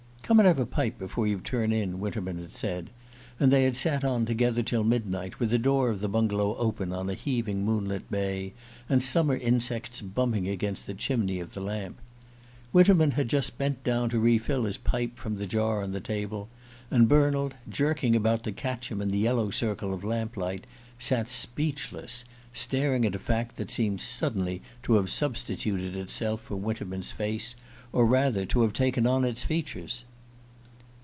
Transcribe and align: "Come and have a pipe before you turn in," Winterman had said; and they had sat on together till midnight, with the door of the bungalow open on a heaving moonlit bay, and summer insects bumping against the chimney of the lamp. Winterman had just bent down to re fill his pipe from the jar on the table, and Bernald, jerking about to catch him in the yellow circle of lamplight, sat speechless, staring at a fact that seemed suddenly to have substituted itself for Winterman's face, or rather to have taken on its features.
"Come 0.23 0.39
and 0.39 0.47
have 0.47 0.59
a 0.61 0.65
pipe 0.65 0.97
before 0.97 1.27
you 1.27 1.41
turn 1.41 1.73
in," 1.73 1.99
Winterman 1.99 2.37
had 2.37 2.53
said; 2.53 2.89
and 3.37 3.51
they 3.51 3.65
had 3.65 3.75
sat 3.75 4.05
on 4.05 4.25
together 4.25 4.63
till 4.63 4.85
midnight, 4.85 5.41
with 5.41 5.49
the 5.49 5.57
door 5.57 5.89
of 5.89 5.99
the 5.99 6.07
bungalow 6.07 6.55
open 6.55 6.93
on 6.93 7.09
a 7.09 7.15
heaving 7.15 7.65
moonlit 7.65 8.09
bay, 8.09 8.53
and 8.87 9.03
summer 9.03 9.35
insects 9.35 9.99
bumping 9.99 10.47
against 10.47 10.87
the 10.87 10.93
chimney 10.93 11.41
of 11.41 11.53
the 11.53 11.59
lamp. 11.59 11.99
Winterman 12.71 13.11
had 13.11 13.27
just 13.27 13.57
bent 13.57 13.83
down 13.83 14.09
to 14.09 14.19
re 14.21 14.37
fill 14.37 14.63
his 14.63 14.77
pipe 14.77 15.17
from 15.17 15.35
the 15.35 15.45
jar 15.45 15.83
on 15.83 15.91
the 15.91 15.99
table, 15.99 16.47
and 16.89 17.09
Bernald, 17.09 17.53
jerking 17.67 18.15
about 18.15 18.41
to 18.43 18.53
catch 18.53 18.89
him 18.89 19.01
in 19.01 19.09
the 19.09 19.19
yellow 19.19 19.49
circle 19.49 19.93
of 19.93 20.01
lamplight, 20.05 20.65
sat 20.97 21.27
speechless, 21.27 22.23
staring 22.53 23.03
at 23.05 23.15
a 23.15 23.19
fact 23.19 23.57
that 23.57 23.69
seemed 23.69 23.99
suddenly 23.99 24.61
to 24.83 24.93
have 24.93 25.09
substituted 25.09 25.93
itself 25.97 26.39
for 26.39 26.55
Winterman's 26.55 27.11
face, 27.11 27.53
or 27.91 28.05
rather 28.05 28.45
to 28.45 28.61
have 28.61 28.71
taken 28.71 29.05
on 29.05 29.25
its 29.25 29.43
features. 29.43 30.05